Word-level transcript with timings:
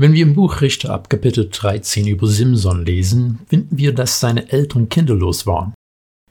Wenn 0.00 0.12
wir 0.12 0.22
im 0.22 0.34
Buch 0.34 0.60
Richter 0.60 0.90
ab 0.90 1.10
Kapitel 1.10 1.48
13 1.50 2.06
über 2.06 2.28
Simson 2.28 2.86
lesen, 2.86 3.40
finden 3.48 3.78
wir, 3.78 3.92
dass 3.92 4.20
seine 4.20 4.48
Eltern 4.52 4.88
kinderlos 4.88 5.44
waren. 5.44 5.74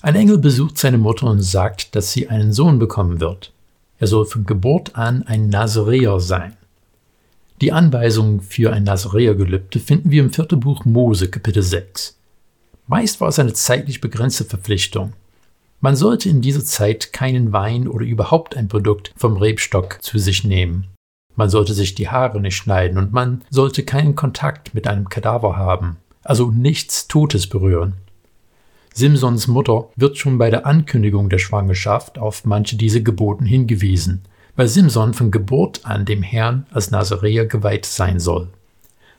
Ein 0.00 0.16
Engel 0.16 0.38
besucht 0.38 0.78
seine 0.78 0.98
Mutter 0.98 1.28
und 1.28 1.42
sagt, 1.42 1.94
dass 1.94 2.10
sie 2.10 2.28
einen 2.28 2.52
Sohn 2.52 2.80
bekommen 2.80 3.20
wird. 3.20 3.52
Er 4.00 4.08
soll 4.08 4.24
von 4.24 4.46
Geburt 4.46 4.96
an 4.96 5.22
ein 5.28 5.48
Nazaräer 5.48 6.18
sein. 6.18 6.56
Die 7.60 7.70
Anweisung 7.70 8.40
für 8.40 8.72
ein 8.72 8.82
Nazaräergelübde 8.82 9.78
finden 9.78 10.10
wir 10.10 10.24
im 10.24 10.32
vierten 10.32 10.58
Buch 10.58 10.84
Mose, 10.84 11.28
Kapitel 11.28 11.62
6. 11.62 12.18
Meist 12.88 13.20
war 13.20 13.28
es 13.28 13.38
eine 13.38 13.52
zeitlich 13.52 14.00
begrenzte 14.00 14.44
Verpflichtung. 14.44 15.12
Man 15.80 15.94
sollte 15.94 16.28
in 16.28 16.40
dieser 16.40 16.64
Zeit 16.64 17.12
keinen 17.12 17.52
Wein 17.52 17.86
oder 17.86 18.04
überhaupt 18.04 18.56
ein 18.56 18.66
Produkt 18.66 19.14
vom 19.16 19.36
Rebstock 19.36 20.02
zu 20.02 20.18
sich 20.18 20.42
nehmen. 20.42 20.88
Man 21.36 21.48
sollte 21.48 21.74
sich 21.74 21.94
die 21.94 22.08
Haare 22.08 22.40
nicht 22.40 22.56
schneiden 22.56 22.98
und 22.98 23.12
man 23.12 23.42
sollte 23.50 23.84
keinen 23.84 24.14
Kontakt 24.14 24.74
mit 24.74 24.86
einem 24.86 25.08
Kadaver 25.08 25.56
haben, 25.56 25.96
also 26.22 26.50
nichts 26.50 27.08
Totes 27.08 27.46
berühren. 27.46 27.94
Simsons 28.94 29.46
Mutter 29.46 29.88
wird 29.96 30.18
schon 30.18 30.36
bei 30.36 30.50
der 30.50 30.66
Ankündigung 30.66 31.30
der 31.30 31.38
Schwangerschaft 31.38 32.18
auf 32.18 32.44
manche 32.44 32.76
diese 32.76 33.02
Geboten 33.02 33.46
hingewiesen, 33.46 34.22
weil 34.54 34.68
Simson 34.68 35.14
von 35.14 35.30
Geburt 35.30 35.80
an 35.84 36.04
dem 36.04 36.22
Herrn 36.22 36.66
als 36.70 36.90
Nazaräer 36.90 37.46
geweiht 37.46 37.86
sein 37.86 38.20
soll. 38.20 38.48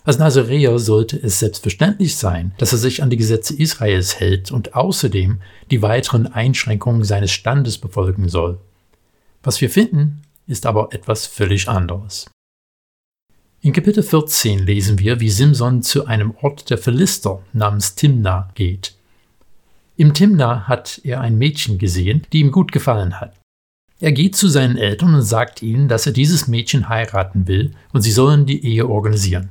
Als 0.06 0.20
Nazaräer 0.20 0.78
sollte 0.80 1.18
es 1.18 1.40
selbstverständlich 1.40 2.18
sein, 2.18 2.54
dass 2.58 2.74
er 2.74 2.78
sich 2.78 3.02
an 3.02 3.10
die 3.10 3.18
Gesetze 3.18 3.56
Israels 3.56 4.20
hält 4.20 4.52
und 4.52 4.76
außerdem 4.76 5.40
die 5.72 5.82
weiteren 5.82 6.28
Einschränkungen 6.28 7.06
seines 7.06 7.32
Standes 7.32 7.78
befolgen 7.78 8.28
soll. 8.28 8.60
Was 9.42 9.60
wir 9.62 9.70
finden, 9.70 10.22
ist 10.48 10.66
aber 10.66 10.90
etwas 10.92 11.26
völlig 11.26 11.68
anderes. 11.68 12.30
In 13.62 13.72
Kapitel 13.72 14.04
14 14.04 14.60
lesen 14.60 15.00
wir, 15.00 15.20
wie 15.22 15.30
Simson 15.30 15.82
zu 15.84 16.06
einem 16.06 16.36
Ort 16.42 16.70
der 16.70 16.78
Philister 16.78 17.42
namens 17.54 17.96
Timna 17.96 18.50
geht. 18.56 18.96
Im 19.96 20.14
Timna 20.14 20.68
hat 20.68 21.00
er 21.04 21.22
ein 21.22 21.38
Mädchen 21.38 21.78
gesehen, 21.78 22.28
die 22.34 22.42
ihm 22.42 22.52
gut 22.52 22.72
gefallen 22.72 23.22
hat. 23.22 23.40
Er 24.02 24.12
geht 24.12 24.36
zu 24.36 24.50
seinen 24.50 24.76
Eltern 24.76 25.16
und 25.16 25.22
sagt 25.22 25.62
ihnen, 25.62 25.88
dass 25.88 26.06
er 26.06 26.12
dieses 26.12 26.50
Mädchen 26.50 26.90
heiraten 26.90 27.48
will 27.48 27.72
und 27.94 28.02
sie 28.02 28.12
sollen 28.12 28.46
die 28.46 28.66
Ehe 28.66 28.90
organisieren. 28.90 29.50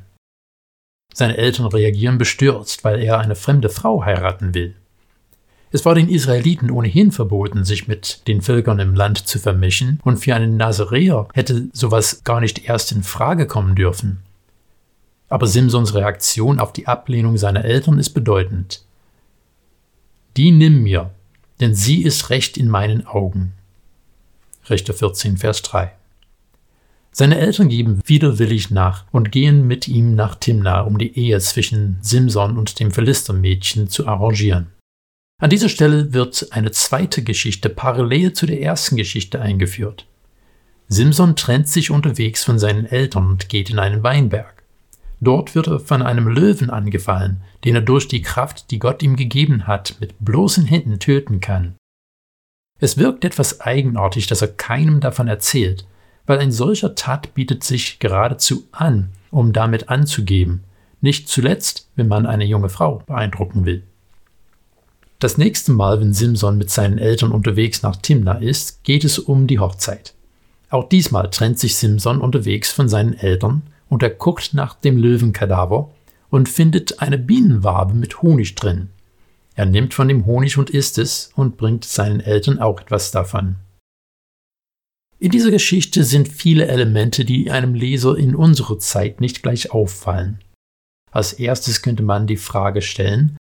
Seine 1.14 1.38
Eltern 1.38 1.66
reagieren 1.66 2.18
bestürzt, 2.18 2.84
weil 2.84 3.00
er 3.00 3.18
eine 3.18 3.34
fremde 3.34 3.70
Frau 3.70 4.04
heiraten 4.04 4.52
will. 4.52 4.74
Es 5.74 5.86
war 5.86 5.94
den 5.94 6.10
Israeliten 6.10 6.70
ohnehin 6.70 7.12
verboten, 7.12 7.64
sich 7.64 7.88
mit 7.88 8.28
den 8.28 8.42
Völkern 8.42 8.78
im 8.78 8.94
Land 8.94 9.26
zu 9.26 9.38
vermischen, 9.38 9.98
und 10.04 10.18
für 10.18 10.34
einen 10.34 10.58
Nazaräer 10.58 11.28
hätte 11.32 11.68
sowas 11.72 12.24
gar 12.24 12.40
nicht 12.40 12.68
erst 12.68 12.92
in 12.92 13.02
Frage 13.02 13.46
kommen 13.46 13.74
dürfen. 13.74 14.18
Aber 15.30 15.46
Simsons 15.46 15.94
Reaktion 15.94 16.58
auf 16.58 16.74
die 16.74 16.86
Ablehnung 16.86 17.38
seiner 17.38 17.64
Eltern 17.64 17.98
ist 17.98 18.10
bedeutend. 18.10 18.84
Die 20.36 20.50
nimm 20.50 20.82
mir, 20.82 21.10
denn 21.60 21.74
sie 21.74 22.02
ist 22.02 22.28
recht 22.28 22.58
in 22.58 22.68
meinen 22.68 23.06
Augen. 23.06 23.52
Richter 24.68 24.92
14, 24.92 25.38
Vers 25.38 25.62
3. 25.62 25.90
Seine 27.12 27.38
Eltern 27.38 27.70
geben 27.70 28.00
widerwillig 28.04 28.70
nach 28.70 29.04
und 29.10 29.32
gehen 29.32 29.66
mit 29.66 29.88
ihm 29.88 30.14
nach 30.14 30.34
Timna, 30.34 30.82
um 30.82 30.98
die 30.98 31.18
Ehe 31.18 31.40
zwischen 31.40 31.96
Simson 32.02 32.58
und 32.58 32.78
dem 32.78 32.90
Philistermädchen 32.90 33.88
zu 33.88 34.06
arrangieren. 34.06 34.66
An 35.42 35.50
dieser 35.50 35.68
Stelle 35.68 36.12
wird 36.12 36.52
eine 36.52 36.70
zweite 36.70 37.24
Geschichte 37.24 37.68
parallel 37.68 38.32
zu 38.32 38.46
der 38.46 38.62
ersten 38.62 38.94
Geschichte 38.94 39.40
eingeführt. 39.40 40.06
Simson 40.86 41.34
trennt 41.34 41.68
sich 41.68 41.90
unterwegs 41.90 42.44
von 42.44 42.60
seinen 42.60 42.86
Eltern 42.86 43.26
und 43.26 43.48
geht 43.48 43.68
in 43.68 43.80
einen 43.80 44.04
Weinberg. 44.04 44.62
Dort 45.20 45.56
wird 45.56 45.66
er 45.66 45.80
von 45.80 46.00
einem 46.00 46.28
Löwen 46.28 46.70
angefallen, 46.70 47.40
den 47.64 47.74
er 47.74 47.80
durch 47.80 48.06
die 48.06 48.22
Kraft, 48.22 48.70
die 48.70 48.78
Gott 48.78 49.02
ihm 49.02 49.16
gegeben 49.16 49.66
hat, 49.66 49.96
mit 49.98 50.14
bloßen 50.20 50.64
Händen 50.64 51.00
töten 51.00 51.40
kann. 51.40 51.74
Es 52.78 52.96
wirkt 52.96 53.24
etwas 53.24 53.60
eigenartig, 53.62 54.28
dass 54.28 54.42
er 54.42 54.48
keinem 54.54 55.00
davon 55.00 55.26
erzählt, 55.26 55.88
weil 56.24 56.38
ein 56.38 56.52
solcher 56.52 56.94
Tat 56.94 57.34
bietet 57.34 57.64
sich 57.64 57.98
geradezu 57.98 58.68
an, 58.70 59.08
um 59.32 59.52
damit 59.52 59.88
anzugeben, 59.88 60.62
nicht 61.00 61.28
zuletzt, 61.28 61.90
wenn 61.96 62.06
man 62.06 62.26
eine 62.26 62.44
junge 62.44 62.68
Frau 62.68 63.02
beeindrucken 63.08 63.64
will. 63.64 63.82
Das 65.22 65.38
nächste 65.38 65.70
Mal, 65.70 66.00
wenn 66.00 66.12
Simson 66.12 66.58
mit 66.58 66.68
seinen 66.68 66.98
Eltern 66.98 67.30
unterwegs 67.30 67.80
nach 67.82 67.94
Timna 67.94 68.38
ist, 68.38 68.82
geht 68.82 69.04
es 69.04 69.20
um 69.20 69.46
die 69.46 69.60
Hochzeit. 69.60 70.14
Auch 70.68 70.88
diesmal 70.88 71.30
trennt 71.30 71.60
sich 71.60 71.76
Simson 71.76 72.20
unterwegs 72.20 72.72
von 72.72 72.88
seinen 72.88 73.14
Eltern 73.14 73.62
und 73.88 74.02
er 74.02 74.10
guckt 74.10 74.52
nach 74.52 74.74
dem 74.74 74.96
Löwenkadaver 74.96 75.92
und 76.28 76.48
findet 76.48 77.00
eine 77.00 77.18
Bienenwabe 77.18 77.94
mit 77.94 78.20
Honig 78.22 78.56
drin. 78.56 78.88
Er 79.54 79.66
nimmt 79.66 79.94
von 79.94 80.08
dem 80.08 80.26
Honig 80.26 80.58
und 80.58 80.70
isst 80.70 80.98
es 80.98 81.30
und 81.36 81.56
bringt 81.56 81.84
seinen 81.84 82.18
Eltern 82.18 82.58
auch 82.58 82.80
etwas 82.80 83.12
davon. 83.12 83.54
In 85.20 85.30
dieser 85.30 85.52
Geschichte 85.52 86.02
sind 86.02 86.26
viele 86.26 86.66
Elemente, 86.66 87.24
die 87.24 87.48
einem 87.48 87.76
Leser 87.76 88.16
in 88.16 88.34
unserer 88.34 88.80
Zeit 88.80 89.20
nicht 89.20 89.44
gleich 89.44 89.70
auffallen. 89.70 90.40
Als 91.12 91.32
erstes 91.34 91.80
könnte 91.80 92.02
man 92.02 92.26
die 92.26 92.36
Frage 92.36 92.82
stellen, 92.82 93.36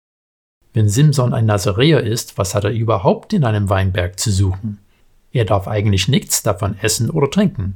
wenn 0.74 0.90
Simson 0.90 1.34
ein 1.34 1.46
Nazaräer 1.46 2.04
ist, 2.04 2.38
was 2.38 2.54
hat 2.54 2.64
er 2.64 2.72
überhaupt 2.72 3.34
in 3.34 3.44
einem 3.44 3.70
Weinberg 3.70 4.20
zu 4.20 4.32
suchen? 4.32 4.80
Er 5.32 5.46
darf 5.46 5.68
eigentlich 5.68 6.08
nichts 6.08 6.44
davon 6.44 6.76
essen 6.82 7.10
oder 7.10 7.30
trinken. 7.30 7.76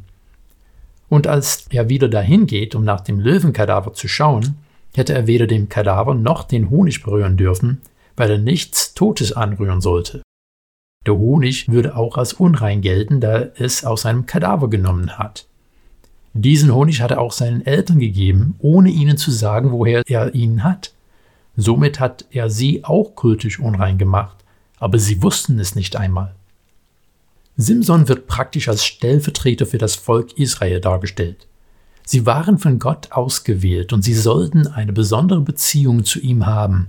Und 1.10 1.28
als 1.28 1.68
er 1.70 1.90
wieder 1.90 2.08
dahin 2.08 2.48
geht, 2.48 2.76
um 2.76 2.84
nach 2.84 3.02
dem 3.02 3.20
Löwenkadaver 3.20 3.94
zu 3.94 4.08
schauen, 4.08 4.58
hätte 4.96 5.14
er 5.14 5.28
weder 5.28 5.48
dem 5.48 5.70
Kadaver 5.70 6.16
noch 6.16 6.44
den 6.44 6.70
Honig 6.70 7.04
berühren 7.04 7.38
dürfen, 7.38 7.82
weil 8.16 8.32
er 8.32 8.38
nichts 8.38 8.94
Totes 8.94 9.34
anrühren 9.34 9.82
sollte. 9.82 10.22
Der 11.06 11.16
Honig 11.16 11.70
würde 11.70 11.96
auch 11.96 12.18
als 12.18 12.34
unrein 12.34 12.82
gelten, 12.82 13.20
da 13.20 13.40
es 13.58 13.84
aus 13.84 14.06
einem 14.06 14.26
Kadaver 14.26 14.70
genommen 14.70 15.18
hat. 15.18 15.48
Diesen 16.34 16.74
Honig 16.74 17.02
hat 17.02 17.12
er 17.12 17.22
auch 17.22 17.32
seinen 17.32 17.66
Eltern 17.66 18.00
gegeben, 18.00 18.56
ohne 18.60 18.90
ihnen 18.90 19.18
zu 19.18 19.30
sagen, 19.30 19.72
woher 19.72 20.02
er 20.08 20.34
ihn 20.34 20.64
hat. 20.64 20.94
Somit 21.56 22.00
hat 22.00 22.26
er 22.32 22.50
sie 22.50 22.84
auch 22.84 23.16
kultisch 23.16 23.60
unrein 23.60 23.98
gemacht, 23.98 24.38
aber 24.80 24.98
sie 24.98 25.22
wussten 25.22 25.60
es 25.60 25.76
nicht 25.76 25.96
einmal. 25.96 26.34
Simson 27.56 28.08
wird 28.08 28.28
praktisch 28.28 28.68
als 28.68 28.84
Stellvertreter 28.84 29.66
für 29.68 29.78
das 29.78 29.96
Volk 29.96 30.40
Israel 30.40 30.82
dargestellt. 30.82 31.48
Sie 32.06 32.26
waren 32.26 32.58
von 32.58 32.80
Gott 32.80 33.12
ausgewählt 33.12 33.94
und 33.94 34.02
sie 34.02 34.16
sollten 34.16 34.68
eine 34.68 34.92
besondere 34.92 35.42
Beziehung 35.42 36.04
zu 36.04 36.20
ihm 36.20 36.46
haben. 36.46 36.88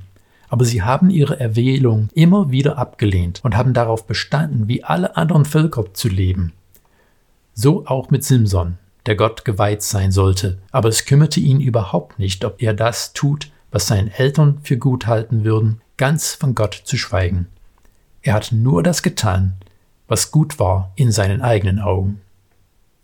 Aber 0.48 0.64
sie 0.64 0.82
haben 0.82 1.10
ihre 1.10 1.38
Erwählung 1.38 2.08
immer 2.14 2.50
wieder 2.50 2.78
abgelehnt 2.78 3.40
und 3.44 3.56
haben 3.56 3.74
darauf 3.74 4.06
bestanden, 4.06 4.68
wie 4.68 4.82
alle 4.82 5.16
anderen 5.16 5.44
Völker 5.44 5.92
zu 5.92 6.08
leben. 6.08 6.52
So 7.54 7.86
auch 7.86 8.10
mit 8.10 8.24
Simson, 8.24 8.78
der 9.06 9.16
Gott 9.16 9.44
geweiht 9.44 9.82
sein 9.82 10.10
sollte, 10.10 10.58
aber 10.72 10.88
es 10.88 11.04
kümmerte 11.04 11.40
ihn 11.40 11.60
überhaupt 11.60 12.18
nicht, 12.18 12.44
ob 12.44 12.60
er 12.62 12.74
das 12.74 13.12
tut, 13.12 13.50
was 13.74 13.88
seinen 13.88 14.12
Eltern 14.12 14.60
für 14.62 14.78
gut 14.78 15.08
halten 15.08 15.42
würden, 15.42 15.80
ganz 15.96 16.32
von 16.32 16.54
Gott 16.54 16.80
zu 16.84 16.96
schweigen. 16.96 17.48
Er 18.22 18.34
hat 18.34 18.52
nur 18.52 18.84
das 18.84 19.02
getan, 19.02 19.54
was 20.06 20.30
gut 20.30 20.60
war 20.60 20.92
in 20.94 21.10
seinen 21.10 21.42
eigenen 21.42 21.80
Augen. 21.80 22.20